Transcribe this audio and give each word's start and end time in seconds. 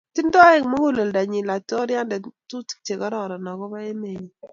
tingdoi 0.15 0.53
eng' 0.57 0.69
muguleldonyi 0.71 1.39
laitoriande 1.49 2.17
tetutik 2.23 2.79
che 2.85 2.93
kororon 3.01 3.45
akobo 3.51 3.77
emet 3.89 3.99
nyin 4.01 4.23